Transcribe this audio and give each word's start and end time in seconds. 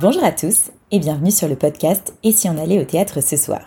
Bonjour 0.00 0.24
à 0.24 0.32
tous 0.32 0.70
et 0.92 0.98
bienvenue 0.98 1.30
sur 1.30 1.46
le 1.46 1.56
podcast 1.56 2.14
Et 2.24 2.32
si 2.32 2.48
on 2.48 2.56
allait 2.56 2.80
au 2.80 2.84
théâtre 2.84 3.20
ce 3.22 3.36
soir? 3.36 3.60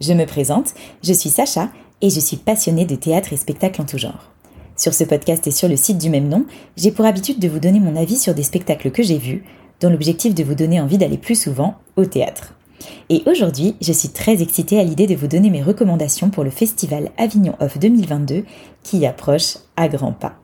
Je 0.00 0.12
me 0.12 0.24
présente, 0.24 0.72
je 1.02 1.12
suis 1.12 1.30
Sacha 1.30 1.68
et 2.00 2.10
je 2.10 2.20
suis 2.20 2.36
passionnée 2.36 2.84
de 2.84 2.94
théâtre 2.94 3.32
et 3.32 3.36
spectacles 3.36 3.82
en 3.82 3.84
tout 3.84 3.98
genre. 3.98 4.30
Sur 4.76 4.94
ce 4.94 5.02
podcast 5.02 5.44
et 5.48 5.50
sur 5.50 5.68
le 5.68 5.74
site 5.74 5.98
du 5.98 6.10
même 6.10 6.28
nom, 6.28 6.46
j'ai 6.76 6.92
pour 6.92 7.04
habitude 7.04 7.40
de 7.40 7.48
vous 7.48 7.58
donner 7.58 7.80
mon 7.80 7.96
avis 7.96 8.16
sur 8.16 8.36
des 8.36 8.44
spectacles 8.44 8.92
que 8.92 9.02
j'ai 9.02 9.18
vus, 9.18 9.42
dont 9.80 9.90
l'objectif 9.90 10.32
de 10.32 10.44
vous 10.44 10.54
donner 10.54 10.80
envie 10.80 10.96
d'aller 10.96 11.18
plus 11.18 11.34
souvent 11.34 11.74
au 11.96 12.04
théâtre. 12.04 12.54
Et 13.08 13.24
aujourd'hui, 13.26 13.74
je 13.80 13.92
suis 13.92 14.10
très 14.10 14.42
excitée 14.42 14.78
à 14.78 14.84
l'idée 14.84 15.08
de 15.08 15.16
vous 15.16 15.26
donner 15.26 15.50
mes 15.50 15.62
recommandations 15.64 16.30
pour 16.30 16.44
le 16.44 16.50
festival 16.50 17.10
Avignon 17.18 17.56
Off 17.58 17.80
2022 17.80 18.44
qui 18.84 19.04
approche 19.06 19.56
à 19.76 19.88
grands 19.88 20.12
pas. 20.12 20.36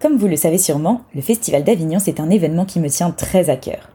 Comme 0.00 0.16
vous 0.16 0.28
le 0.28 0.36
savez 0.36 0.58
sûrement, 0.58 1.02
le 1.14 1.20
Festival 1.20 1.62
d'Avignon, 1.62 1.98
c'est 1.98 2.20
un 2.20 2.30
événement 2.30 2.64
qui 2.64 2.80
me 2.80 2.88
tient 2.88 3.10
très 3.10 3.50
à 3.50 3.56
cœur. 3.56 3.93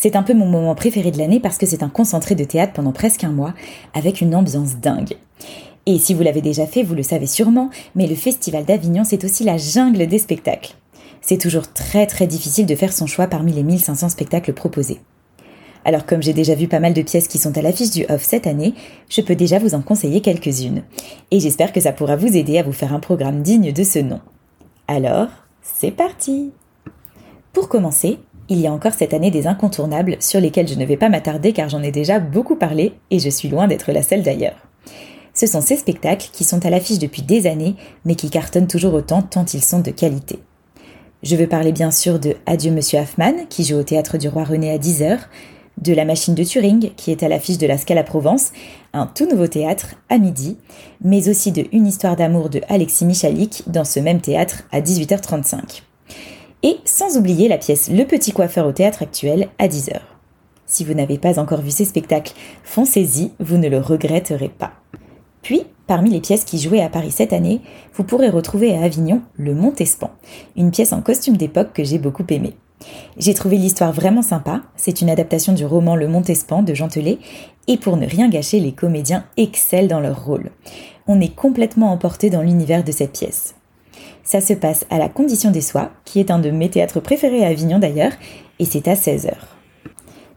C'est 0.00 0.14
un 0.14 0.22
peu 0.22 0.32
mon 0.32 0.46
moment 0.46 0.76
préféré 0.76 1.10
de 1.10 1.18
l'année 1.18 1.40
parce 1.40 1.58
que 1.58 1.66
c'est 1.66 1.82
un 1.82 1.88
concentré 1.88 2.36
de 2.36 2.44
théâtre 2.44 2.72
pendant 2.72 2.92
presque 2.92 3.24
un 3.24 3.32
mois, 3.32 3.52
avec 3.94 4.20
une 4.20 4.32
ambiance 4.36 4.76
dingue. 4.76 5.16
Et 5.86 5.98
si 5.98 6.14
vous 6.14 6.22
l'avez 6.22 6.40
déjà 6.40 6.68
fait, 6.68 6.84
vous 6.84 6.94
le 6.94 7.02
savez 7.02 7.26
sûrement, 7.26 7.68
mais 7.96 8.06
le 8.06 8.14
Festival 8.14 8.64
d'Avignon, 8.64 9.02
c'est 9.02 9.24
aussi 9.24 9.42
la 9.42 9.56
jungle 9.56 10.06
des 10.06 10.20
spectacles. 10.20 10.76
C'est 11.20 11.38
toujours 11.38 11.72
très 11.72 12.06
très 12.06 12.28
difficile 12.28 12.64
de 12.64 12.76
faire 12.76 12.92
son 12.92 13.08
choix 13.08 13.26
parmi 13.26 13.52
les 13.52 13.64
1500 13.64 14.10
spectacles 14.10 14.52
proposés. 14.52 15.00
Alors 15.84 16.06
comme 16.06 16.22
j'ai 16.22 16.32
déjà 16.32 16.54
vu 16.54 16.68
pas 16.68 16.78
mal 16.78 16.94
de 16.94 17.02
pièces 17.02 17.26
qui 17.26 17.38
sont 17.38 17.58
à 17.58 17.62
l'affiche 17.62 17.90
du 17.90 18.04
off 18.08 18.22
cette 18.22 18.46
année, 18.46 18.74
je 19.08 19.20
peux 19.20 19.34
déjà 19.34 19.58
vous 19.58 19.74
en 19.74 19.82
conseiller 19.82 20.20
quelques-unes. 20.20 20.84
Et 21.32 21.40
j'espère 21.40 21.72
que 21.72 21.80
ça 21.80 21.90
pourra 21.92 22.14
vous 22.14 22.36
aider 22.36 22.58
à 22.58 22.62
vous 22.62 22.72
faire 22.72 22.94
un 22.94 23.00
programme 23.00 23.42
digne 23.42 23.72
de 23.72 23.82
ce 23.82 23.98
nom. 23.98 24.20
Alors, 24.86 25.28
c'est 25.60 25.90
parti 25.90 26.52
Pour 27.52 27.68
commencer, 27.68 28.20
il 28.48 28.60
y 28.60 28.66
a 28.66 28.72
encore 28.72 28.94
cette 28.94 29.14
année 29.14 29.30
des 29.30 29.46
incontournables 29.46 30.16
sur 30.20 30.40
lesquels 30.40 30.68
je 30.68 30.74
ne 30.74 30.84
vais 30.84 30.96
pas 30.96 31.08
m'attarder 31.08 31.52
car 31.52 31.68
j'en 31.68 31.82
ai 31.82 31.90
déjà 31.90 32.18
beaucoup 32.18 32.56
parlé 32.56 32.94
et 33.10 33.18
je 33.18 33.28
suis 33.28 33.48
loin 33.48 33.66
d'être 33.66 33.92
la 33.92 34.02
seule 34.02 34.22
d'ailleurs. 34.22 34.56
Ce 35.34 35.46
sont 35.46 35.60
ces 35.60 35.76
spectacles 35.76 36.30
qui 36.32 36.44
sont 36.44 36.64
à 36.64 36.70
l'affiche 36.70 36.98
depuis 36.98 37.22
des 37.22 37.46
années 37.46 37.76
mais 38.04 38.14
qui 38.14 38.30
cartonnent 38.30 38.66
toujours 38.66 38.94
autant 38.94 39.22
tant 39.22 39.44
ils 39.44 39.64
sont 39.64 39.80
de 39.80 39.90
qualité. 39.90 40.38
Je 41.22 41.36
veux 41.36 41.46
parler 41.46 41.72
bien 41.72 41.90
sûr 41.90 42.18
de 42.18 42.36
Adieu 42.46 42.70
Monsieur 42.70 43.00
Hoffman 43.00 43.46
qui 43.48 43.64
joue 43.64 43.76
au 43.76 43.82
théâtre 43.82 44.18
du 44.18 44.28
Roi 44.28 44.44
René 44.44 44.70
à 44.70 44.78
10h, 44.78 45.18
de 45.82 45.92
La 45.92 46.04
Machine 46.04 46.34
de 46.34 46.44
Turing 46.44 46.92
qui 46.96 47.10
est 47.10 47.22
à 47.22 47.28
l'affiche 47.28 47.58
de 47.58 47.66
la 47.66 47.76
Scala 47.76 48.02
Provence, 48.02 48.52
un 48.92 49.06
tout 49.06 49.26
nouveau 49.28 49.46
théâtre 49.46 49.94
à 50.08 50.18
midi, 50.18 50.56
mais 51.02 51.28
aussi 51.28 51.52
de 51.52 51.66
Une 51.72 51.86
histoire 51.86 52.16
d'amour 52.16 52.48
de 52.48 52.60
Alexis 52.68 53.04
Michalik 53.04 53.64
dans 53.66 53.84
ce 53.84 54.00
même 54.00 54.20
théâtre 54.20 54.62
à 54.72 54.80
18h35. 54.80 55.82
Et 56.64 56.78
sans 56.84 57.16
oublier 57.16 57.46
la 57.46 57.56
pièce 57.56 57.88
Le 57.88 58.04
Petit 58.04 58.32
Coiffeur 58.32 58.66
au 58.66 58.72
théâtre 58.72 59.02
actuel 59.02 59.48
à 59.60 59.68
10h. 59.68 60.00
Si 60.66 60.84
vous 60.84 60.92
n'avez 60.92 61.16
pas 61.16 61.38
encore 61.38 61.60
vu 61.60 61.70
ces 61.70 61.84
spectacles, 61.84 62.34
foncez-y, 62.64 63.30
vous 63.38 63.58
ne 63.58 63.68
le 63.68 63.78
regretterez 63.78 64.48
pas. 64.48 64.72
Puis, 65.40 65.62
parmi 65.86 66.10
les 66.10 66.20
pièces 66.20 66.42
qui 66.42 66.58
jouaient 66.58 66.82
à 66.82 66.88
Paris 66.88 67.12
cette 67.12 67.32
année, 67.32 67.60
vous 67.94 68.02
pourrez 68.02 68.28
retrouver 68.28 68.74
à 68.76 68.82
Avignon 68.82 69.22
Le 69.36 69.54
Montespan, 69.54 70.10
une 70.56 70.72
pièce 70.72 70.92
en 70.92 71.00
costume 71.00 71.36
d'époque 71.36 71.72
que 71.72 71.84
j'ai 71.84 71.98
beaucoup 71.98 72.26
aimée. 72.28 72.56
J'ai 73.16 73.34
trouvé 73.34 73.56
l'histoire 73.56 73.92
vraiment 73.92 74.22
sympa, 74.22 74.62
c'est 74.76 75.00
une 75.00 75.10
adaptation 75.10 75.52
du 75.52 75.64
roman 75.64 75.94
Le 75.94 76.08
Montespan 76.08 76.62
de 76.62 76.74
Jean 76.74 76.88
Telet, 76.88 77.18
et 77.68 77.76
pour 77.76 77.96
ne 77.96 78.06
rien 78.06 78.28
gâcher, 78.28 78.58
les 78.58 78.72
comédiens 78.72 79.24
excellent 79.36 79.86
dans 79.86 80.00
leur 80.00 80.24
rôle. 80.24 80.50
On 81.06 81.20
est 81.20 81.34
complètement 81.34 81.92
emporté 81.92 82.30
dans 82.30 82.42
l'univers 82.42 82.82
de 82.82 82.92
cette 82.92 83.12
pièce. 83.12 83.54
Ça 84.28 84.42
se 84.42 84.52
passe 84.52 84.84
à 84.90 84.98
la 84.98 85.08
Condition 85.08 85.50
des 85.50 85.62
Soies, 85.62 85.90
qui 86.04 86.20
est 86.20 86.30
un 86.30 86.38
de 86.38 86.50
mes 86.50 86.68
théâtres 86.68 87.00
préférés 87.00 87.46
à 87.46 87.48
Avignon 87.48 87.78
d'ailleurs, 87.78 88.12
et 88.58 88.66
c'est 88.66 88.86
à 88.86 88.92
16h. 88.92 89.32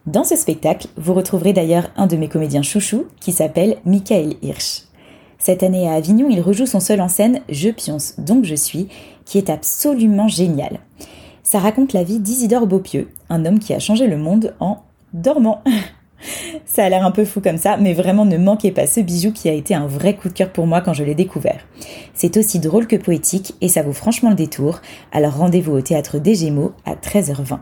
Dans 0.06 0.23
ce 0.23 0.38
spectacle, 0.38 0.88
vous 0.95 1.14
retrouverez 1.14 1.52
d'ailleurs 1.52 1.92
un 1.97 2.08
de 2.08 2.16
mes 2.16 2.30
comédiens 2.30 2.62
chouchous 2.62 3.08
qui 3.19 3.34
s'appelle 3.34 3.80
Michael 3.84 4.35
Hirsch. 4.41 4.84
Cette 5.40 5.62
année 5.62 5.90
à 5.90 5.96
Avignon, 5.96 6.30
il 6.30 6.40
rejoue 6.40 6.68
son 6.68 6.80
seul 6.80 7.01
en 7.01 7.09
scène 7.09 7.41
Je 7.50 7.68
pionce, 7.68 8.18
donc 8.18 8.46
je 8.46 8.56
suis, 8.56 8.88
qui 9.25 9.38
est 9.38 9.50
absolument 9.50 10.30
génial. 10.30 10.80
Ça 11.44 11.59
raconte 11.59 11.91
la 11.91 12.06
vie 12.06 12.19
d'Isidore 12.19 12.68
Beaupieux, 12.68 13.09
un 13.28 13.44
homme 13.44 13.59
qui 13.59 13.74
a 13.74 13.80
changé 13.80 14.07
le 14.07 14.16
monde 14.16 14.56
en 14.62 14.84
dormant. 15.12 15.63
ça 16.72 16.86
a 16.86 16.90
l'air 16.90 17.06
un 17.06 17.12
peu 17.12 17.26
fou 17.26 17.42
comme 17.42 17.58
ça, 17.58 17.76
mais 17.76 17.94
vraiment 17.94 18.24
ne 18.24 18.38
manquez 18.38 18.72
pas 18.72 18.88
ce 18.88 19.02
bijou 19.02 19.34
qui 19.34 19.50
a 19.50 19.54
été 19.54 19.76
un 19.76 19.88
vrai 19.88 20.16
coup 20.16 20.30
de 20.30 20.34
cœur 20.34 20.54
pour 20.54 20.68
moi 20.68 20.80
quand 20.80 20.94
je 20.94 21.04
l'ai 21.04 21.16
découvert. 21.16 21.68
C'est 22.14 22.38
aussi 22.38 22.59
drôle 22.59 22.88
que 22.88 22.96
poétique 22.96 23.56
et 23.59 23.68
ça 23.68 23.82
vaut 23.82 23.92
franchement 23.92 24.30
le 24.30 24.38
détour, 24.38 24.80
alors 25.12 25.36
rendez-vous 25.36 25.74
au 25.74 25.81
théâtre 25.81 26.18
des 26.18 26.34
Gémeaux 26.34 26.72
à 26.86 26.96
13h20. 26.96 27.60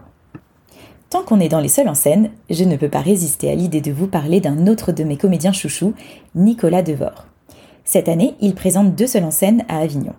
Tant 1.10 1.24
qu'on 1.24 1.40
est 1.40 1.50
dans 1.50 1.60
les 1.60 1.70
seuls 1.70 1.90
en 1.90 1.96
scène, 1.96 2.30
je 2.52 2.64
ne 2.64 2.76
peux 2.76 2.88
pas 2.88 3.02
résister 3.02 3.50
à 3.50 3.56
l'idée 3.56 3.82
de 3.82 3.92
vous 3.92 4.06
parler 4.06 4.42
d'un 4.42 4.68
autre 4.68 4.92
de 4.92 5.04
mes 5.04 5.18
comédiens 5.18 5.54
chouchous, 5.54 5.96
Nicolas 6.36 6.84
Devor. 6.84 7.26
Cette 7.86 8.10
année, 8.10 8.36
il 8.42 8.54
présente 8.54 8.94
deux 8.94 9.08
seuls 9.08 9.24
en 9.24 9.32
scène 9.32 9.66
à 9.70 9.80
Avignon. 9.80 10.14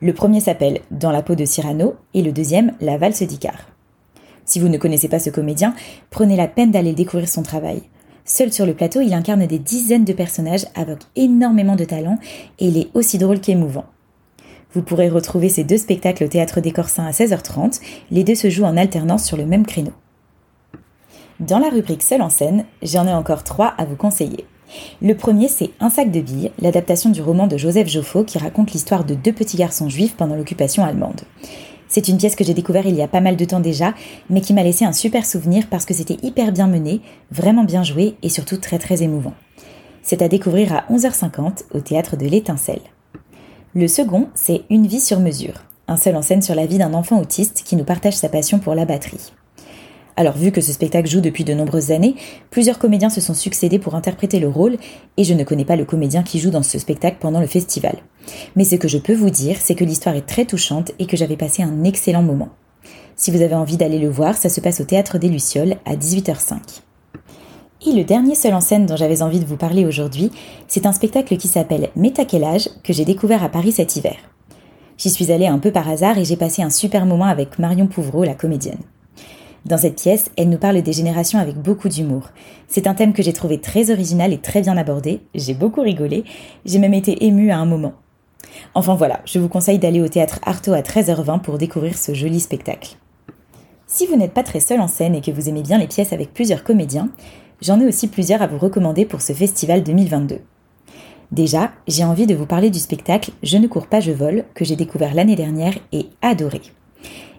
Le 0.00 0.12
premier 0.12 0.38
s'appelle 0.38 0.82
Dans 0.92 1.10
la 1.10 1.24
peau 1.24 1.34
de 1.34 1.44
Cyrano 1.44 1.96
et 2.14 2.22
le 2.22 2.30
deuxième 2.30 2.74
La 2.80 2.96
valse 2.96 3.24
d'Icare. 3.24 3.66
Si 4.44 4.60
vous 4.60 4.68
ne 4.68 4.78
connaissez 4.78 5.08
pas 5.08 5.18
ce 5.18 5.30
comédien, 5.30 5.74
prenez 6.10 6.36
la 6.36 6.46
peine 6.46 6.70
d'aller 6.70 6.92
découvrir 6.92 7.28
son 7.28 7.42
travail. 7.42 7.82
Seul 8.26 8.52
sur 8.52 8.66
le 8.66 8.74
plateau, 8.74 9.00
il 9.00 9.14
incarne 9.14 9.46
des 9.46 9.60
dizaines 9.60 10.04
de 10.04 10.12
personnages 10.12 10.66
avec 10.74 10.98
énormément 11.14 11.76
de 11.76 11.84
talent 11.84 12.18
et 12.58 12.66
il 12.66 12.76
est 12.76 12.88
aussi 12.92 13.18
drôle 13.18 13.40
qu'émouvant. 13.40 13.86
Vous 14.72 14.82
pourrez 14.82 15.08
retrouver 15.08 15.48
ces 15.48 15.62
deux 15.62 15.78
spectacles 15.78 16.24
au 16.24 16.28
Théâtre 16.28 16.60
des 16.60 16.72
Corsins 16.72 17.06
à 17.06 17.12
16h30. 17.12 17.80
Les 18.10 18.24
deux 18.24 18.34
se 18.34 18.50
jouent 18.50 18.64
en 18.64 18.76
alternance 18.76 19.24
sur 19.24 19.36
le 19.36 19.46
même 19.46 19.64
créneau. 19.64 19.92
Dans 21.38 21.60
la 21.60 21.68
rubrique 21.68 22.02
Seul 22.02 22.20
en 22.20 22.28
scène, 22.28 22.64
j'en 22.82 23.06
ai 23.06 23.12
encore 23.12 23.44
trois 23.44 23.68
à 23.78 23.84
vous 23.84 23.96
conseiller. 23.96 24.44
Le 25.00 25.14
premier, 25.14 25.46
c'est 25.46 25.70
Un 25.78 25.88
sac 25.88 26.10
de 26.10 26.20
billes, 26.20 26.50
l'adaptation 26.58 27.10
du 27.10 27.22
roman 27.22 27.46
de 27.46 27.56
Joseph 27.56 27.88
Joffo 27.88 28.24
qui 28.24 28.38
raconte 28.38 28.72
l'histoire 28.72 29.04
de 29.04 29.14
deux 29.14 29.32
petits 29.32 29.56
garçons 29.56 29.88
juifs 29.88 30.16
pendant 30.16 30.34
l'occupation 30.34 30.84
allemande. 30.84 31.20
C'est 31.88 32.08
une 32.08 32.18
pièce 32.18 32.36
que 32.36 32.44
j'ai 32.44 32.54
découverte 32.54 32.86
il 32.88 32.96
y 32.96 33.02
a 33.02 33.08
pas 33.08 33.20
mal 33.20 33.36
de 33.36 33.44
temps 33.44 33.60
déjà, 33.60 33.94
mais 34.28 34.40
qui 34.40 34.54
m'a 34.54 34.62
laissé 34.62 34.84
un 34.84 34.92
super 34.92 35.24
souvenir 35.24 35.66
parce 35.68 35.84
que 35.84 35.94
c'était 35.94 36.18
hyper 36.22 36.52
bien 36.52 36.66
mené, 36.66 37.00
vraiment 37.30 37.64
bien 37.64 37.82
joué 37.82 38.16
et 38.22 38.28
surtout 38.28 38.56
très 38.56 38.78
très 38.78 39.02
émouvant. 39.02 39.34
C'est 40.02 40.22
à 40.22 40.28
découvrir 40.28 40.72
à 40.72 40.84
11h50 40.92 41.64
au 41.72 41.80
théâtre 41.80 42.16
de 42.16 42.26
l'Étincelle. 42.26 42.82
Le 43.74 43.88
second, 43.88 44.28
c'est 44.34 44.62
Une 44.70 44.86
vie 44.86 45.00
sur 45.00 45.20
mesure, 45.20 45.64
un 45.88 45.96
seul 45.96 46.16
en 46.16 46.22
scène 46.22 46.42
sur 46.42 46.54
la 46.54 46.66
vie 46.66 46.78
d'un 46.78 46.94
enfant 46.94 47.20
autiste 47.20 47.62
qui 47.64 47.76
nous 47.76 47.84
partage 47.84 48.16
sa 48.16 48.28
passion 48.28 48.58
pour 48.58 48.74
la 48.74 48.84
batterie. 48.84 49.32
Alors 50.16 50.36
vu 50.36 50.50
que 50.50 50.62
ce 50.62 50.72
spectacle 50.72 51.08
joue 51.08 51.20
depuis 51.20 51.44
de 51.44 51.52
nombreuses 51.52 51.90
années, 51.90 52.14
plusieurs 52.50 52.78
comédiens 52.78 53.10
se 53.10 53.20
sont 53.20 53.34
succédés 53.34 53.78
pour 53.78 53.94
interpréter 53.94 54.38
le 54.38 54.48
rôle, 54.48 54.78
et 55.18 55.24
je 55.24 55.34
ne 55.34 55.44
connais 55.44 55.66
pas 55.66 55.76
le 55.76 55.84
comédien 55.84 56.22
qui 56.22 56.40
joue 56.40 56.50
dans 56.50 56.62
ce 56.62 56.78
spectacle 56.78 57.18
pendant 57.20 57.40
le 57.40 57.46
festival. 57.46 57.96
Mais 58.56 58.64
ce 58.64 58.76
que 58.76 58.88
je 58.88 58.98
peux 58.98 59.14
vous 59.14 59.30
dire, 59.30 59.56
c'est 59.60 59.74
que 59.74 59.84
l'histoire 59.84 60.16
est 60.16 60.26
très 60.26 60.46
touchante 60.46 60.92
et 60.98 61.06
que 61.06 61.18
j'avais 61.18 61.36
passé 61.36 61.62
un 61.62 61.84
excellent 61.84 62.22
moment. 62.22 62.48
Si 63.14 63.30
vous 63.30 63.42
avez 63.42 63.54
envie 63.54 63.76
d'aller 63.76 63.98
le 63.98 64.08
voir, 64.08 64.36
ça 64.36 64.48
se 64.48 64.60
passe 64.60 64.80
au 64.80 64.84
Théâtre 64.84 65.18
des 65.18 65.28
Lucioles 65.28 65.76
à 65.84 65.96
18h05. 65.96 66.80
Et 67.86 67.92
le 67.92 68.04
dernier 68.04 68.34
seul 68.34 68.54
en 68.54 68.60
scène 68.60 68.86
dont 68.86 68.96
j'avais 68.96 69.22
envie 69.22 69.38
de 69.38 69.44
vous 69.44 69.56
parler 69.56 69.84
aujourd'hui, 69.84 70.30
c'est 70.66 70.86
un 70.86 70.92
spectacle 70.92 71.36
qui 71.36 71.46
s'appelle 71.48 71.90
quel 72.26 72.44
âge 72.44 72.70
que 72.82 72.92
j'ai 72.92 73.04
découvert 73.04 73.44
à 73.44 73.50
Paris 73.50 73.72
cet 73.72 73.96
hiver. 73.96 74.16
J'y 74.96 75.10
suis 75.10 75.30
allée 75.30 75.46
un 75.46 75.58
peu 75.58 75.72
par 75.72 75.88
hasard 75.88 76.18
et 76.18 76.24
j'ai 76.24 76.36
passé 76.36 76.62
un 76.62 76.70
super 76.70 77.04
moment 77.04 77.26
avec 77.26 77.58
Marion 77.58 77.86
Pouvreau, 77.86 78.24
la 78.24 78.34
comédienne. 78.34 78.78
Dans 79.66 79.78
cette 79.78 80.00
pièce, 80.00 80.30
elle 80.36 80.48
nous 80.48 80.58
parle 80.58 80.80
des 80.80 80.92
générations 80.92 81.40
avec 81.40 81.56
beaucoup 81.56 81.88
d'humour. 81.88 82.30
C'est 82.68 82.86
un 82.86 82.94
thème 82.94 83.12
que 83.12 83.22
j'ai 83.24 83.32
trouvé 83.32 83.60
très 83.60 83.90
original 83.90 84.32
et 84.32 84.38
très 84.38 84.60
bien 84.60 84.76
abordé. 84.76 85.22
J'ai 85.34 85.54
beaucoup 85.54 85.80
rigolé. 85.80 86.22
J'ai 86.64 86.78
même 86.78 86.94
été 86.94 87.26
émue 87.26 87.50
à 87.50 87.58
un 87.58 87.66
moment. 87.66 87.94
Enfin 88.74 88.94
voilà, 88.94 89.22
je 89.24 89.40
vous 89.40 89.48
conseille 89.48 89.80
d'aller 89.80 90.00
au 90.00 90.06
théâtre 90.06 90.38
Artaud 90.44 90.72
à 90.72 90.82
13h20 90.82 91.40
pour 91.40 91.58
découvrir 91.58 91.98
ce 91.98 92.14
joli 92.14 92.38
spectacle. 92.38 92.96
Si 93.88 94.06
vous 94.06 94.14
n'êtes 94.14 94.34
pas 94.34 94.44
très 94.44 94.60
seul 94.60 94.80
en 94.80 94.86
scène 94.86 95.16
et 95.16 95.20
que 95.20 95.32
vous 95.32 95.48
aimez 95.48 95.62
bien 95.62 95.78
les 95.78 95.88
pièces 95.88 96.12
avec 96.12 96.32
plusieurs 96.32 96.62
comédiens, 96.62 97.08
j'en 97.60 97.80
ai 97.80 97.86
aussi 97.86 98.06
plusieurs 98.06 98.42
à 98.42 98.46
vous 98.46 98.58
recommander 98.58 99.04
pour 99.04 99.20
ce 99.20 99.32
festival 99.32 99.82
2022. 99.82 100.42
Déjà, 101.32 101.72
j'ai 101.88 102.04
envie 102.04 102.28
de 102.28 102.36
vous 102.36 102.46
parler 102.46 102.70
du 102.70 102.78
spectacle 102.78 103.32
Je 103.42 103.56
ne 103.56 103.66
cours 103.66 103.88
pas, 103.88 103.98
je 103.98 104.12
vole 104.12 104.44
que 104.54 104.64
j'ai 104.64 104.76
découvert 104.76 105.12
l'année 105.12 105.34
dernière 105.34 105.74
et 105.90 106.06
adoré. 106.22 106.62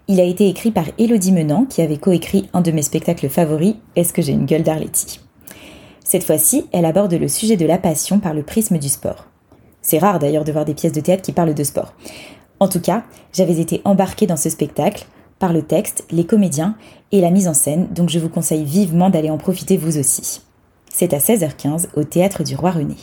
Il 0.10 0.22
a 0.22 0.24
été 0.24 0.48
écrit 0.48 0.72
par 0.72 0.86
Elodie 0.98 1.34
Menant, 1.34 1.66
qui 1.66 1.82
avait 1.82 1.98
coécrit 1.98 2.48
un 2.54 2.62
de 2.62 2.72
mes 2.72 2.82
spectacles 2.82 3.28
favoris, 3.28 3.76
Est-ce 3.98 4.14
que 4.14 4.22
j'ai 4.22 4.32
une 4.32 4.46
gueule 4.46 4.64
d'Arletty? 4.64 5.20
Cette 6.02 6.24
fois-ci, 6.24 6.66
elle 6.72 6.86
aborde 6.86 7.14
le 7.14 7.28
sujet 7.28 7.58
de 7.58 7.66
la 7.66 7.78
passion 7.78 8.20
par 8.20 8.34
le 8.34 8.44
prisme 8.44 8.78
du 8.78 8.88
sport. 8.88 9.26
C'est 9.82 9.98
rare 9.98 10.20
d'ailleurs 10.20 10.46
de 10.46 10.52
voir 10.54 10.64
des 10.64 10.74
pièces 10.74 10.94
de 10.94 11.02
théâtre 11.02 11.24
qui 11.24 11.34
parlent 11.34 11.54
de 11.54 11.64
sport. 11.64 11.94
En 12.62 12.70
tout 12.70 12.80
cas, 12.80 13.04
j'avais 13.34 13.60
été 13.60 13.82
embarquée 13.84 14.28
dans 14.28 14.38
ce 14.38 14.50
spectacle 14.50 15.06
par 15.40 15.52
le 15.52 15.62
texte, 15.62 16.06
les 16.10 16.26
comédiens 16.26 16.78
et 17.12 17.20
la 17.20 17.30
mise 17.30 17.50
en 17.50 17.54
scène, 17.54 17.90
donc 17.94 18.08
je 18.08 18.20
vous 18.20 18.30
conseille 18.30 18.64
vivement 18.64 19.10
d'aller 19.10 19.30
en 19.30 19.38
profiter 19.38 19.76
vous 19.76 19.98
aussi. 19.98 20.42
C'est 20.90 21.14
à 21.14 21.18
16h15 21.18 21.88
au 21.98 22.06
Théâtre 22.06 22.46
du 22.46 22.56
Roi 22.56 22.72
René. 22.72 22.96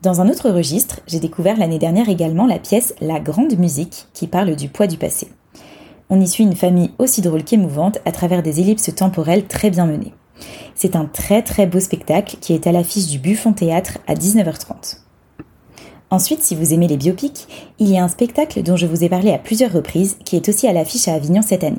Dans 0.00 0.22
un 0.22 0.30
autre 0.30 0.48
registre, 0.48 1.00
j'ai 1.06 1.20
découvert 1.20 1.58
l'année 1.58 1.78
dernière 1.78 2.08
également 2.08 2.46
la 2.46 2.58
pièce 2.58 2.94
La 3.02 3.20
Grande 3.20 3.58
Musique 3.58 4.06
qui 4.14 4.26
parle 4.26 4.56
du 4.56 4.70
poids 4.70 4.86
du 4.86 4.96
passé. 4.96 5.28
On 6.12 6.20
y 6.20 6.26
suit 6.26 6.42
une 6.42 6.56
famille 6.56 6.90
aussi 6.98 7.22
drôle 7.22 7.44
qu'émouvante 7.44 8.00
à 8.04 8.10
travers 8.10 8.42
des 8.42 8.60
ellipses 8.60 8.92
temporelles 8.94 9.46
très 9.46 9.70
bien 9.70 9.86
menées. 9.86 10.12
C'est 10.74 10.96
un 10.96 11.04
très 11.04 11.42
très 11.42 11.66
beau 11.66 11.78
spectacle 11.78 12.36
qui 12.40 12.52
est 12.52 12.66
à 12.66 12.72
l'affiche 12.72 13.06
du 13.06 13.20
Buffon 13.20 13.52
Théâtre 13.52 13.98
à 14.08 14.14
19h30. 14.14 14.98
Ensuite, 16.10 16.42
si 16.42 16.56
vous 16.56 16.74
aimez 16.74 16.88
les 16.88 16.96
biopics, 16.96 17.46
il 17.78 17.88
y 17.88 17.96
a 17.96 18.02
un 18.02 18.08
spectacle 18.08 18.64
dont 18.64 18.74
je 18.74 18.86
vous 18.86 19.04
ai 19.04 19.08
parlé 19.08 19.30
à 19.30 19.38
plusieurs 19.38 19.72
reprises 19.72 20.16
qui 20.24 20.34
est 20.34 20.48
aussi 20.48 20.66
à 20.66 20.72
l'affiche 20.72 21.06
à 21.06 21.14
Avignon 21.14 21.42
cette 21.42 21.62
année. 21.62 21.78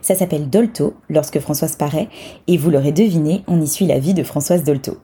Ça 0.00 0.14
s'appelle 0.14 0.48
Dolto, 0.48 0.94
lorsque 1.10 1.40
Françoise 1.40 1.76
paraît, 1.76 2.08
et 2.46 2.56
vous 2.56 2.70
l'aurez 2.70 2.92
deviné, 2.92 3.44
on 3.46 3.60
y 3.60 3.68
suit 3.68 3.86
la 3.86 3.98
vie 3.98 4.14
de 4.14 4.22
Françoise 4.22 4.64
Dolto. 4.64 4.96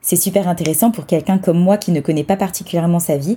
C'est 0.00 0.16
super 0.16 0.48
intéressant 0.48 0.90
pour 0.90 1.04
quelqu'un 1.04 1.36
comme 1.36 1.58
moi 1.58 1.76
qui 1.76 1.92
ne 1.92 2.00
connaît 2.00 2.24
pas 2.24 2.36
particulièrement 2.36 3.00
sa 3.00 3.18
vie, 3.18 3.36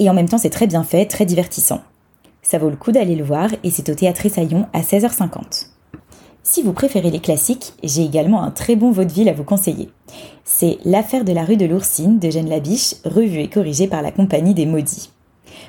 et 0.00 0.10
en 0.10 0.14
même 0.14 0.28
temps 0.28 0.38
c'est 0.38 0.50
très 0.50 0.66
bien 0.66 0.82
fait, 0.82 1.06
très 1.06 1.24
divertissant. 1.24 1.82
Ça 2.48 2.56
vaut 2.56 2.70
le 2.70 2.76
coup 2.76 2.92
d'aller 2.92 3.14
le 3.14 3.24
voir, 3.24 3.50
et 3.62 3.70
c'est 3.70 3.90
au 3.90 3.94
Théâtre 3.94 4.24
Essaillon 4.24 4.68
à 4.72 4.80
16h50. 4.80 5.66
Si 6.42 6.62
vous 6.62 6.72
préférez 6.72 7.10
les 7.10 7.20
classiques, 7.20 7.74
j'ai 7.82 8.02
également 8.02 8.42
un 8.42 8.50
très 8.50 8.74
bon 8.74 8.90
vaudeville 8.90 9.28
à 9.28 9.34
vous 9.34 9.44
conseiller. 9.44 9.90
C'est 10.44 10.78
L'affaire 10.86 11.26
de 11.26 11.32
la 11.32 11.44
rue 11.44 11.58
de 11.58 11.66
l'Oursine 11.66 12.18
de 12.18 12.30
Jeanne 12.30 12.48
Labiche, 12.48 12.94
revue 13.04 13.40
et 13.40 13.50
corrigée 13.50 13.86
par 13.86 14.00
la 14.00 14.12
Compagnie 14.12 14.54
des 14.54 14.64
Maudits. 14.64 15.10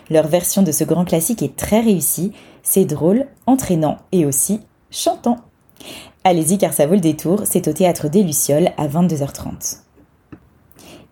Leur 0.10 0.28
version 0.30 0.62
de 0.62 0.72
ce 0.72 0.86
grand 0.86 1.04
classique 1.04 1.44
est 1.44 1.58
très 1.58 1.82
réussie, 1.82 2.32
c'est 2.64 2.86
drôle, 2.86 3.26
entraînant 3.46 3.98
et 4.14 4.26
aussi 4.26 4.62
chantant. 4.90 5.40
Allez-y 6.24 6.58
car 6.60 6.72
ça 6.72 6.88
vaut 6.88 6.96
le 6.96 7.02
détour, 7.02 7.42
c'est 7.44 7.68
au 7.68 7.74
théâtre 7.74 8.08
des 8.08 8.24
Lucioles 8.24 8.72
à 8.78 8.88
22h30. 8.88 9.80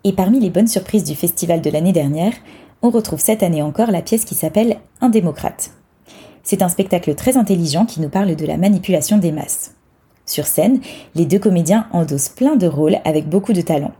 Et 0.05 0.13
parmi 0.13 0.39
les 0.39 0.49
bonnes 0.49 0.67
surprises 0.67 1.03
du 1.03 1.15
festival 1.15 1.59
de 1.59 1.69
l'année 1.69 1.91
dernière, 1.91 2.31
on 2.81 2.89
retrouve 2.89 3.19
cette 3.19 3.43
année 3.43 3.61
encore 3.61 3.91
la 3.91 4.01
pièce 4.01 4.25
qui 4.25 4.35
s'appelle 4.35 4.77
Un 5.01 5.09
démocrate. 5.09 5.71
C'est 6.43 6.61
un 6.61 6.69
spectacle 6.69 7.15
très 7.15 7.37
intelligent 7.37 7.85
qui 7.85 8.01
nous 8.01 8.09
parle 8.09 8.35
de 8.35 8.45
la 8.45 8.57
manipulation 8.57 9.17
des 9.17 9.31
masses. 9.31 9.73
Sur 10.25 10.45
scène, 10.45 10.81
les 11.15 11.25
deux 11.25 11.39
comédiens 11.39 11.87
endossent 11.91 12.29
plein 12.29 12.55
de 12.55 12.67
rôles 12.67 12.97
avec 13.05 13.29
beaucoup 13.29 13.53
de 13.53 13.61
talent. 13.61 13.91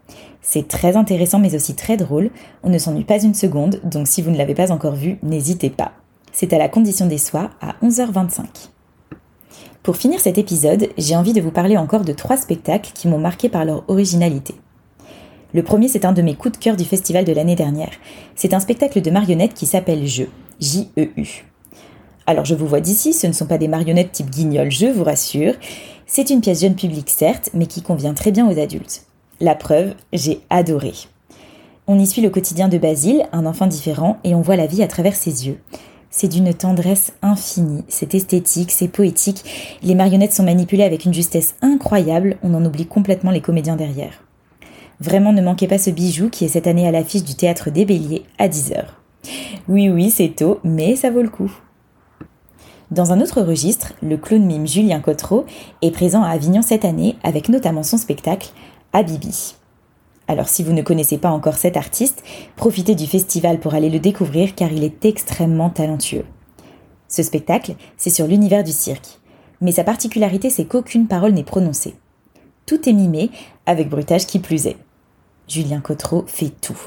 C'est 0.42 0.68
très 0.68 0.96
intéressant 0.96 1.40
mais 1.40 1.56
aussi 1.56 1.76
très 1.76 1.98
drôle, 1.98 2.30
on 2.64 2.70
ne 2.70 2.78
s'ennuie 2.78 3.04
pas 3.04 3.22
une 3.22 3.34
seconde, 3.34 3.80
donc 3.84 4.08
si 4.08 4.22
vous 4.22 4.32
ne 4.32 4.38
l'avez 4.38 4.54
pas 4.54 4.72
encore 4.72 4.96
vu, 4.96 5.18
n'hésitez 5.24 5.70
pas. 5.70 5.94
C'est 6.32 6.54
à 6.54 6.58
la 6.58 6.70
condition 6.70 7.08
des 7.08 7.18
soirs 7.18 7.50
à 7.62 7.76
11h25. 7.86 8.46
Pour 9.84 9.96
finir 9.96 10.20
cet 10.20 10.38
épisode, 10.38 10.90
j'ai 10.98 11.16
envie 11.16 11.34
de 11.34 11.42
vous 11.42 11.52
parler 11.52 11.78
encore 11.78 12.04
de 12.04 12.12
trois 12.12 12.38
spectacles 12.38 12.92
qui 12.94 13.08
m'ont 13.08 13.20
marqué 13.20 13.48
par 13.48 13.64
leur 13.64 13.90
originalité. 13.90 14.56
Le 15.54 15.64
premier, 15.64 15.88
c'est 15.88 16.06
un 16.06 16.12
de 16.12 16.22
mes 16.22 16.36
coups 16.36 16.58
de 16.58 16.64
cœur 16.64 16.76
du 16.76 16.84
festival 16.84 17.24
de 17.24 17.32
l'année 17.32 17.56
dernière. 17.56 17.92
C'est 18.36 18.54
un 18.54 18.60
spectacle 18.60 19.02
de 19.02 19.12
marionnettes 19.12 19.54
qui 19.54 19.66
s'appelle 19.66 20.06
Je, 20.06 20.24
J-E-U. 20.60 21.46
Alors 22.26 22.44
je 22.44 22.56
vous 22.56 22.68
vois 22.68 22.82
d'ici, 22.82 23.14
ce 23.14 23.28
ne 23.28 23.32
sont 23.32 23.46
pas 23.46 23.58
des 23.58 23.70
marionnettes 23.70 24.12
type 24.12 24.30
guignol, 24.30 24.70
je 24.70 24.88
vous 24.88 25.06
rassure. 25.06 25.54
C'est 26.06 26.30
une 26.30 26.42
pièce 26.42 26.62
jeune 26.62 26.76
public 26.76 27.10
certes, 27.10 27.50
mais 27.54 27.68
qui 27.68 27.82
convient 27.82 28.14
très 28.14 28.32
bien 28.32 28.50
aux 28.50 28.60
adultes. 28.60 29.04
La 29.40 29.56
preuve, 29.56 29.94
j'ai 30.12 30.42
adoré. 30.50 30.92
On 31.88 31.98
y 31.98 32.06
suit 32.06 32.22
le 32.22 32.30
quotidien 32.30 32.68
de 32.68 32.78
Basile, 32.78 33.26
un 33.32 33.46
enfant 33.46 33.68
différent, 33.68 34.18
et 34.26 34.36
on 34.36 34.42
voit 34.42 34.58
la 34.58 34.68
vie 34.68 34.84
à 34.84 34.88
travers 34.88 35.16
ses 35.16 35.48
yeux. 35.48 35.60
C'est 36.10 36.28
d'une 36.28 36.54
tendresse 36.54 37.14
infinie, 37.22 37.86
c'est 37.88 38.14
esthétique, 38.14 38.72
c'est 38.72 38.90
poétique, 38.90 39.78
les 39.82 39.96
marionnettes 39.96 40.34
sont 40.34 40.44
manipulées 40.44 40.84
avec 40.84 41.06
une 41.06 41.14
justesse 41.14 41.56
incroyable, 41.62 42.38
on 42.44 42.54
en 42.54 42.66
oublie 42.66 42.88
complètement 42.88 43.32
les 43.32 43.42
comédiens 43.42 43.78
derrière. 43.78 44.27
Vraiment 45.00 45.32
ne 45.32 45.42
manquez 45.42 45.68
pas 45.68 45.78
ce 45.78 45.92
bijou 45.92 46.30
qui 46.30 46.46
est 46.46 46.50
cette 46.50 46.66
année 46.66 46.88
à 46.88 46.92
l'affiche 46.92 47.24
du 47.24 47.36
théâtre 47.36 47.70
des 47.70 47.86
Béliers 47.86 48.24
à 48.40 48.48
10h. 48.48 48.86
Oui 49.68 49.90
oui 49.90 50.10
c'est 50.10 50.30
tôt, 50.30 50.60
mais 50.64 50.96
ça 50.96 51.12
vaut 51.12 51.22
le 51.22 51.30
coup. 51.30 51.52
Dans 52.90 53.12
un 53.12 53.22
autre 53.22 53.42
registre, 53.42 53.94
le 54.02 54.18
clown 54.18 54.44
mime 54.44 54.66
Julien 54.66 55.00
Cotreau 55.00 55.46
est 55.82 55.92
présent 55.92 56.24
à 56.24 56.30
Avignon 56.30 56.62
cette 56.62 56.86
année 56.86 57.16
avec 57.22 57.50
notamment 57.50 57.84
son 57.84 57.98
spectacle 57.98 58.52
Habibi. 58.94 59.56
Alors 60.28 60.50
si 60.50 60.64
vous 60.64 60.74
ne 60.74 60.82
connaissez 60.82 61.18
pas 61.18 61.30
encore 61.30 61.56
cet 61.56 61.78
artiste, 61.78 62.24
profitez 62.56 62.96
du 62.96 63.06
festival 63.06 63.60
pour 63.60 63.76
aller 63.76 63.90
le 63.90 64.00
découvrir 64.00 64.56
car 64.56 64.72
il 64.72 64.84
est 64.84 65.06
extrêmement 65.06 65.70
talentueux. 65.70 66.26
Ce 67.08 67.24
spectacle, 67.24 67.76
c'est 67.98 68.10
sur 68.10 68.26
l'univers 68.26 68.64
du 68.64 68.72
cirque. 68.72 69.20
Mais 69.62 69.72
sa 69.72 69.84
particularité, 69.84 70.50
c'est 70.50 70.66
qu'aucune 70.66 71.08
parole 71.08 71.34
n'est 71.34 71.44
prononcée. 71.44 71.96
Tout 72.66 72.90
est 72.90 72.94
mimé, 72.94 73.32
avec 73.66 73.90
bruitage 73.90 74.26
qui 74.28 74.40
plus 74.40 74.68
est. 74.68 74.78
Julien 75.48 75.80
Cotreau 75.80 76.24
fait 76.28 76.52
tout. 76.62 76.80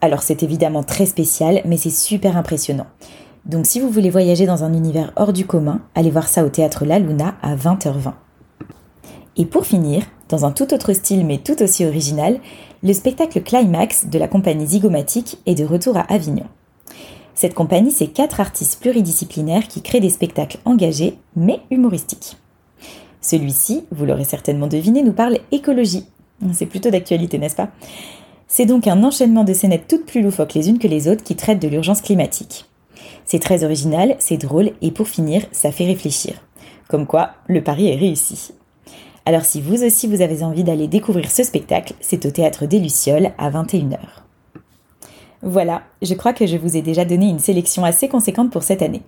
Alors 0.00 0.22
c'est 0.22 0.42
évidemment 0.42 0.82
très 0.82 1.06
spécial, 1.06 1.62
mais 1.64 1.76
c'est 1.76 1.90
super 1.90 2.36
impressionnant. 2.36 2.86
Donc 3.44 3.66
si 3.66 3.80
vous 3.80 3.90
voulez 3.90 4.10
voyager 4.10 4.46
dans 4.46 4.64
un 4.64 4.72
univers 4.72 5.12
hors 5.16 5.32
du 5.32 5.46
commun, 5.46 5.80
allez 5.94 6.10
voir 6.10 6.28
ça 6.28 6.44
au 6.44 6.48
théâtre 6.48 6.84
La 6.84 6.98
Luna 6.98 7.34
à 7.42 7.56
20h20. 7.56 8.12
Et 9.36 9.46
pour 9.46 9.66
finir, 9.66 10.04
dans 10.28 10.44
un 10.44 10.52
tout 10.52 10.72
autre 10.74 10.92
style 10.92 11.26
mais 11.26 11.38
tout 11.38 11.62
aussi 11.62 11.84
original, 11.84 12.40
le 12.82 12.92
spectacle 12.92 13.42
Climax 13.42 14.06
de 14.06 14.18
la 14.18 14.28
compagnie 14.28 14.66
Zygomatic 14.66 15.38
est 15.46 15.54
de 15.54 15.64
retour 15.64 15.96
à 15.96 16.12
Avignon. 16.12 16.46
Cette 17.34 17.54
compagnie, 17.54 17.90
c'est 17.90 18.08
quatre 18.08 18.40
artistes 18.40 18.80
pluridisciplinaires 18.80 19.66
qui 19.66 19.82
créent 19.82 20.00
des 20.00 20.10
spectacles 20.10 20.58
engagés 20.64 21.18
mais 21.34 21.60
humoristiques. 21.70 22.36
Celui-ci, 23.20 23.84
vous 23.90 24.04
l'aurez 24.04 24.24
certainement 24.24 24.66
deviné, 24.66 25.02
nous 25.02 25.12
parle 25.12 25.38
écologie. 25.50 26.06
C'est 26.52 26.66
plutôt 26.66 26.90
d'actualité, 26.90 27.38
n'est-ce 27.38 27.56
pas? 27.56 27.70
C'est 28.48 28.66
donc 28.66 28.86
un 28.86 29.02
enchaînement 29.02 29.44
de 29.44 29.54
scénettes 29.54 29.88
toutes 29.88 30.06
plus 30.06 30.22
loufoques 30.22 30.54
les 30.54 30.68
unes 30.68 30.78
que 30.78 30.88
les 30.88 31.08
autres 31.08 31.22
qui 31.22 31.36
traitent 31.36 31.62
de 31.62 31.68
l'urgence 31.68 32.02
climatique. 32.02 32.66
C'est 33.24 33.38
très 33.38 33.64
original, 33.64 34.16
c'est 34.18 34.36
drôle 34.36 34.72
et 34.82 34.90
pour 34.90 35.08
finir, 35.08 35.42
ça 35.52 35.72
fait 35.72 35.86
réfléchir. 35.86 36.34
Comme 36.88 37.06
quoi, 37.06 37.30
le 37.46 37.62
pari 37.62 37.88
est 37.88 37.96
réussi. 37.96 38.52
Alors 39.24 39.44
si 39.44 39.60
vous 39.60 39.84
aussi 39.84 40.06
vous 40.08 40.20
avez 40.20 40.42
envie 40.42 40.64
d'aller 40.64 40.88
découvrir 40.88 41.30
ce 41.30 41.44
spectacle, 41.44 41.94
c'est 42.00 42.26
au 42.26 42.30
théâtre 42.30 42.66
des 42.66 42.80
Lucioles 42.80 43.32
à 43.38 43.50
21h. 43.50 43.98
Voilà, 45.42 45.82
je 46.02 46.14
crois 46.14 46.32
que 46.32 46.46
je 46.46 46.56
vous 46.56 46.76
ai 46.76 46.82
déjà 46.82 47.04
donné 47.04 47.28
une 47.28 47.38
sélection 47.38 47.84
assez 47.84 48.08
conséquente 48.08 48.50
pour 48.50 48.62
cette 48.62 48.82
année. 48.82 49.02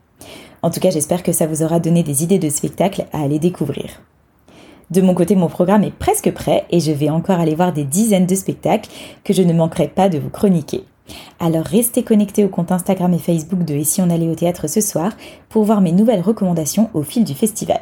En 0.62 0.70
tout 0.70 0.80
cas, 0.80 0.90
j'espère 0.90 1.22
que 1.22 1.32
ça 1.32 1.46
vous 1.46 1.62
aura 1.62 1.80
donné 1.80 2.02
des 2.02 2.22
idées 2.22 2.38
de 2.38 2.48
spectacles 2.48 3.04
à 3.12 3.22
aller 3.22 3.38
découvrir. 3.38 4.00
De 4.90 5.00
mon 5.00 5.14
côté, 5.14 5.34
mon 5.34 5.48
programme 5.48 5.84
est 5.84 5.90
presque 5.90 6.30
prêt 6.32 6.66
et 6.70 6.80
je 6.80 6.92
vais 6.92 7.10
encore 7.10 7.40
aller 7.40 7.54
voir 7.54 7.72
des 7.72 7.84
dizaines 7.84 8.26
de 8.26 8.34
spectacles 8.34 8.90
que 9.24 9.32
je 9.32 9.42
ne 9.42 9.52
manquerai 9.52 9.88
pas 9.88 10.08
de 10.08 10.18
vous 10.18 10.30
chroniquer. 10.30 10.84
Alors 11.38 11.64
restez 11.64 12.02
connectés 12.02 12.44
au 12.44 12.48
compte 12.48 12.72
Instagram 12.72 13.12
et 13.12 13.18
Facebook 13.18 13.64
de 13.64 13.74
Et 13.74 13.84
si 13.84 14.00
on 14.00 14.10
allait 14.10 14.28
au 14.28 14.34
théâtre 14.34 14.68
ce 14.68 14.80
soir 14.80 15.12
pour 15.48 15.64
voir 15.64 15.80
mes 15.80 15.92
nouvelles 15.92 16.20
recommandations 16.20 16.90
au 16.94 17.02
fil 17.02 17.24
du 17.24 17.34
festival. 17.34 17.80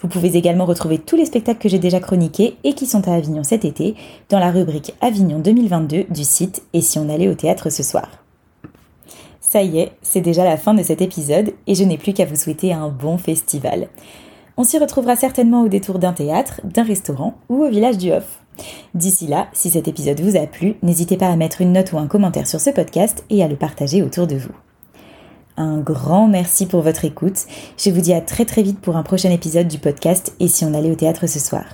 Vous 0.00 0.08
pouvez 0.08 0.36
également 0.36 0.64
retrouver 0.64 0.98
tous 0.98 1.16
les 1.16 1.24
spectacles 1.24 1.58
que 1.58 1.68
j'ai 1.68 1.78
déjà 1.78 2.00
chroniqués 2.00 2.56
et 2.64 2.74
qui 2.74 2.86
sont 2.86 3.08
à 3.08 3.14
Avignon 3.14 3.42
cet 3.42 3.64
été 3.64 3.94
dans 4.28 4.38
la 4.38 4.50
rubrique 4.50 4.94
Avignon 5.00 5.38
2022 5.38 6.04
du 6.10 6.24
site 6.24 6.62
Et 6.72 6.80
si 6.80 6.98
on 6.98 7.08
allait 7.08 7.28
au 7.28 7.34
théâtre 7.34 7.70
ce 7.70 7.82
soir. 7.82 8.08
Ça 9.40 9.62
y 9.62 9.78
est, 9.78 9.92
c'est 10.02 10.20
déjà 10.20 10.44
la 10.44 10.56
fin 10.56 10.74
de 10.74 10.82
cet 10.82 11.00
épisode 11.00 11.52
et 11.66 11.74
je 11.74 11.84
n'ai 11.84 11.98
plus 11.98 12.12
qu'à 12.12 12.26
vous 12.26 12.36
souhaiter 12.36 12.72
un 12.72 12.88
bon 12.88 13.16
festival. 13.16 13.88
On 14.56 14.64
s'y 14.64 14.78
retrouvera 14.78 15.16
certainement 15.16 15.62
au 15.62 15.68
détour 15.68 15.98
d'un 15.98 16.12
théâtre, 16.12 16.60
d'un 16.64 16.82
restaurant 16.82 17.34
ou 17.48 17.64
au 17.64 17.68
village 17.68 17.98
du 17.98 18.12
Hof. 18.12 18.40
D'ici 18.94 19.26
là, 19.26 19.48
si 19.52 19.70
cet 19.70 19.86
épisode 19.86 20.20
vous 20.20 20.36
a 20.36 20.46
plu, 20.46 20.76
n'hésitez 20.82 21.16
pas 21.16 21.28
à 21.28 21.36
mettre 21.36 21.60
une 21.60 21.72
note 21.72 21.92
ou 21.92 21.98
un 21.98 22.06
commentaire 22.06 22.46
sur 22.46 22.60
ce 22.60 22.70
podcast 22.70 23.24
et 23.28 23.42
à 23.42 23.48
le 23.48 23.56
partager 23.56 24.02
autour 24.02 24.26
de 24.26 24.36
vous. 24.36 24.54
Un 25.58 25.78
grand 25.78 26.28
merci 26.28 26.66
pour 26.66 26.82
votre 26.82 27.04
écoute. 27.04 27.46
Je 27.78 27.90
vous 27.90 28.00
dis 28.00 28.12
à 28.12 28.20
très 28.20 28.44
très 28.44 28.62
vite 28.62 28.80
pour 28.80 28.96
un 28.96 29.02
prochain 29.02 29.30
épisode 29.30 29.68
du 29.68 29.78
podcast 29.78 30.34
Et 30.40 30.48
si 30.48 30.64
on 30.64 30.74
allait 30.74 30.90
au 30.90 30.96
théâtre 30.96 31.26
ce 31.26 31.38
soir. 31.38 31.64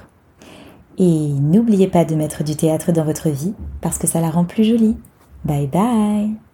Et 0.98 1.28
n'oubliez 1.40 1.88
pas 1.88 2.04
de 2.04 2.14
mettre 2.14 2.44
du 2.44 2.54
théâtre 2.54 2.92
dans 2.92 3.04
votre 3.04 3.28
vie 3.28 3.54
parce 3.80 3.98
que 3.98 4.06
ça 4.06 4.20
la 4.20 4.30
rend 4.30 4.44
plus 4.44 4.64
jolie. 4.64 4.96
Bye 5.44 5.66
bye 5.66 6.51